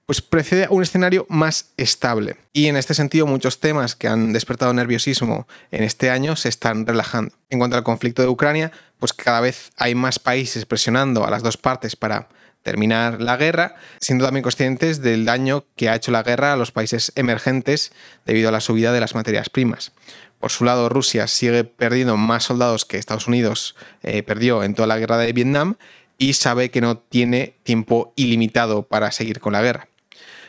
pues 0.06 0.22
precede 0.22 0.64
a 0.64 0.70
un 0.70 0.82
escenario 0.82 1.26
más 1.28 1.72
estable. 1.76 2.36
Y 2.52 2.66
en 2.66 2.76
este 2.76 2.94
sentido, 2.94 3.26
muchos 3.26 3.58
temas 3.58 3.96
que 3.96 4.06
han 4.06 4.32
despertado 4.32 4.72
nerviosismo 4.72 5.48
en 5.72 5.82
este 5.82 6.10
año 6.10 6.36
se 6.36 6.48
están 6.48 6.86
relajando. 6.86 7.34
En 7.50 7.58
cuanto 7.58 7.76
al 7.76 7.82
conflicto 7.82 8.22
de 8.22 8.28
Ucrania, 8.28 8.70
pues 8.98 9.12
cada 9.12 9.40
vez 9.40 9.72
hay 9.76 9.96
más 9.96 10.18
países 10.20 10.64
presionando 10.64 11.26
a 11.26 11.30
las 11.30 11.42
dos 11.42 11.56
partes 11.56 11.96
para 11.96 12.28
terminar 12.66 13.22
la 13.22 13.36
guerra, 13.36 13.76
siendo 14.00 14.24
también 14.24 14.42
conscientes 14.42 15.00
del 15.00 15.24
daño 15.24 15.64
que 15.76 15.88
ha 15.88 15.94
hecho 15.94 16.10
la 16.10 16.24
guerra 16.24 16.52
a 16.52 16.56
los 16.56 16.72
países 16.72 17.12
emergentes 17.14 17.92
debido 18.24 18.48
a 18.48 18.52
la 18.52 18.60
subida 18.60 18.92
de 18.92 18.98
las 18.98 19.14
materias 19.14 19.50
primas. 19.50 19.92
Por 20.40 20.50
su 20.50 20.64
lado, 20.64 20.88
Rusia 20.88 21.28
sigue 21.28 21.62
perdiendo 21.62 22.16
más 22.16 22.42
soldados 22.42 22.84
que 22.84 22.98
Estados 22.98 23.28
Unidos 23.28 23.76
eh, 24.02 24.24
perdió 24.24 24.64
en 24.64 24.74
toda 24.74 24.88
la 24.88 24.98
guerra 24.98 25.16
de 25.16 25.32
Vietnam 25.32 25.76
y 26.18 26.32
sabe 26.32 26.72
que 26.72 26.80
no 26.80 26.98
tiene 26.98 27.54
tiempo 27.62 28.12
ilimitado 28.16 28.82
para 28.82 29.12
seguir 29.12 29.38
con 29.38 29.52
la 29.52 29.62
guerra. 29.62 29.86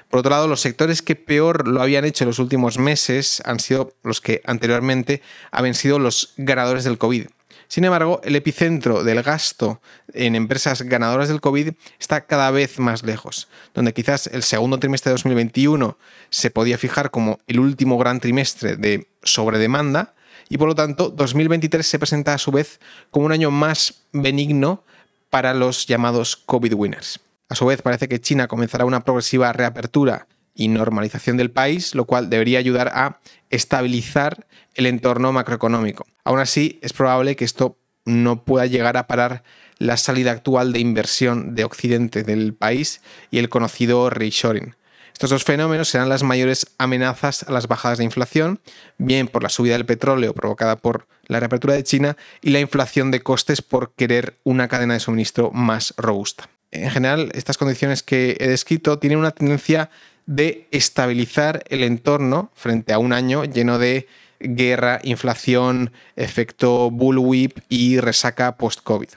Por 0.09 0.21
otro 0.21 0.31
lado, 0.31 0.47
los 0.47 0.61
sectores 0.61 1.03
que 1.03 1.15
peor 1.15 1.67
lo 1.67 1.83
habían 1.83 2.03
hecho 2.03 2.23
en 2.23 2.29
los 2.29 2.39
últimos 2.39 2.79
meses 2.79 3.43
han 3.45 3.59
sido 3.59 3.93
los 4.01 4.21
que 4.21 4.41
anteriormente 4.43 5.21
habían 5.51 5.75
sido 5.75 5.99
los 5.99 6.33
ganadores 6.37 6.83
del 6.83 6.97
COVID. 6.97 7.27
Sin 7.67 7.83
embargo, 7.83 8.21
el 8.23 8.35
epicentro 8.35 9.03
del 9.03 9.21
gasto 9.23 9.81
en 10.13 10.35
empresas 10.35 10.83
ganadoras 10.83 11.27
del 11.27 11.41
COVID 11.41 11.71
está 11.99 12.25
cada 12.25 12.49
vez 12.51 12.79
más 12.79 13.03
lejos, 13.03 13.49
donde 13.73 13.93
quizás 13.93 14.27
el 14.27 14.43
segundo 14.43 14.79
trimestre 14.79 15.09
de 15.09 15.15
2021 15.15 15.97
se 16.29 16.49
podía 16.49 16.77
fijar 16.77 17.11
como 17.11 17.39
el 17.47 17.59
último 17.59 17.97
gran 17.97 18.19
trimestre 18.19 18.77
de 18.77 19.07
sobredemanda, 19.21 20.13
y 20.49 20.57
por 20.57 20.69
lo 20.69 20.75
tanto 20.75 21.09
2023 21.09 21.85
se 21.85 21.99
presenta 21.99 22.33
a 22.33 22.37
su 22.37 22.51
vez 22.51 22.79
como 23.11 23.25
un 23.25 23.33
año 23.33 23.51
más 23.51 24.03
benigno 24.13 24.83
para 25.29 25.53
los 25.53 25.87
llamados 25.87 26.37
COVID 26.37 26.73
winners. 26.73 27.19
A 27.49 27.55
su 27.55 27.65
vez 27.65 27.81
parece 27.81 28.07
que 28.07 28.21
China 28.21 28.47
comenzará 28.47 28.85
una 28.85 29.03
progresiva 29.03 29.51
reapertura 29.51 30.27
y 30.57 30.67
normalización 30.67 31.37
del 31.37 31.51
país, 31.51 31.95
lo 31.95 32.05
cual 32.05 32.29
debería 32.29 32.59
ayudar 32.59 32.89
a 32.93 33.19
estabilizar 33.49 34.47
el 34.73 34.87
entorno 34.87 35.31
macroeconómico. 35.31 36.05
Aún 36.25 36.39
así, 36.39 36.79
es 36.81 36.91
probable 36.91 37.35
que 37.35 37.45
esto 37.45 37.77
no 38.05 38.43
pueda 38.43 38.65
llegar 38.65 38.97
a 38.97 39.07
parar 39.07 39.43
la 39.77 39.97
salida 39.97 40.31
actual 40.31 40.73
de 40.73 40.79
inversión 40.79 41.53
de 41.53 41.63
Occidente 41.63 42.23
del 42.23 42.53
país 42.53 43.01
y 43.29 43.37
el 43.37 43.49
conocido 43.49 44.09
reshoring. 44.09 44.75
Estos 45.13 45.29
dos 45.29 45.43
fenómenos 45.43 45.89
serán 45.89 46.09
las 46.09 46.23
mayores 46.23 46.67
amenazas 46.77 47.43
a 47.43 47.51
las 47.51 47.67
bajadas 47.67 47.97
de 47.97 48.03
inflación, 48.03 48.59
bien 48.97 49.27
por 49.27 49.43
la 49.43 49.49
subida 49.49 49.73
del 49.73 49.85
petróleo 49.85 50.33
provocada 50.33 50.77
por 50.77 51.07
la 51.27 51.39
reapertura 51.39 51.73
de 51.73 51.83
China 51.83 52.17
y 52.41 52.51
la 52.51 52.59
inflación 52.59 53.11
de 53.11 53.21
costes 53.21 53.61
por 53.61 53.93
querer 53.93 54.37
una 54.43 54.67
cadena 54.67 54.93
de 54.93 54.99
suministro 54.99 55.51
más 55.51 55.93
robusta. 55.97 56.49
En 56.71 56.91
general, 56.91 57.31
estas 57.33 57.57
condiciones 57.57 58.03
que 58.03 58.37
he 58.39 58.47
descrito 58.47 58.99
tienen 58.99 59.19
una 59.19 59.31
tendencia 59.31 59.89
de 60.27 60.67
estabilizar 60.71 61.63
el 61.69 61.83
entorno 61.83 62.51
frente 62.53 62.93
a 62.93 62.99
un 62.99 63.13
año 63.13 63.45
lleno 63.45 63.79
de 63.79 64.07
guerra, 64.39 64.99
inflación, 65.03 65.91
efecto 66.15 66.91
bullwhip 66.91 67.57
y 67.69 67.99
resaca 67.99 68.57
post-COVID. 68.57 69.09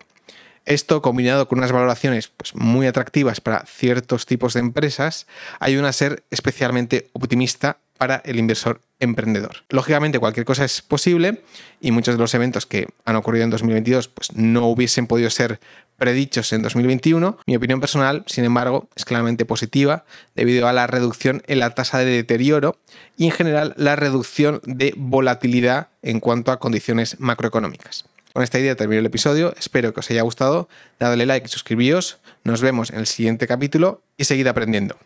Esto, 0.65 1.03
combinado 1.03 1.49
con 1.49 1.59
unas 1.59 1.73
valoraciones 1.73 2.29
pues, 2.29 2.55
muy 2.55 2.87
atractivas 2.87 3.41
para 3.41 3.65
ciertos 3.67 4.25
tipos 4.25 4.55
de 4.55 4.61
empresas, 4.61 5.27
ayuda 5.59 5.89
a 5.89 5.93
ser 5.93 6.23
especialmente 6.31 7.11
optimista 7.13 7.79
para 7.99 8.23
el 8.25 8.39
inversor 8.39 8.81
emprendedor. 8.99 9.57
Lógicamente 9.69 10.19
cualquier 10.19 10.47
cosa 10.47 10.65
es 10.65 10.81
posible 10.81 11.43
y 11.81 11.91
muchos 11.91 12.15
de 12.15 12.21
los 12.21 12.33
eventos 12.35 12.67
que 12.67 12.89
han 13.05 13.17
ocurrido 13.17 13.45
en 13.45 13.51
2022 13.51 14.09
pues, 14.09 14.33
no 14.35 14.67
hubiesen 14.69 15.07
podido 15.07 15.29
ser 15.29 15.61
predichos 16.01 16.53
en 16.55 16.63
2021. 16.63 17.39
Mi 17.47 17.57
opinión 17.57 17.79
personal, 17.79 18.25
sin 18.27 18.45
embargo, 18.45 18.89
es 18.97 19.05
claramente 19.05 19.45
positiva 19.45 20.05
debido 20.35 20.67
a 20.67 20.73
la 20.73 20.87
reducción 20.87 21.43
en 21.47 21.59
la 21.59 21.75
tasa 21.75 21.99
de 21.99 22.07
deterioro 22.07 22.79
y 23.19 23.27
en 23.27 23.33
general 23.33 23.75
la 23.77 23.97
reducción 23.97 24.63
de 24.65 24.95
volatilidad 24.97 25.89
en 26.03 26.19
cuanto 26.19 26.53
a 26.53 26.59
condiciones 26.59 27.21
macroeconómicas. 27.21 28.07
Con 28.33 28.43
esta 28.43 28.59
idea 28.59 28.77
termino 28.77 29.01
el 29.01 29.07
episodio, 29.07 29.53
espero 29.59 29.93
que 29.93 30.01
os 30.01 30.11
haya 30.11 30.23
gustado, 30.23 30.69
dadle 30.99 31.27
like 31.27 31.47
y 31.47 31.51
suscribíos, 31.51 32.19
nos 32.45 32.63
vemos 32.63 32.91
en 32.91 33.01
el 33.01 33.07
siguiente 33.07 33.47
capítulo 33.47 34.03
y 34.17 34.25
seguid 34.25 34.47
aprendiendo. 34.47 34.97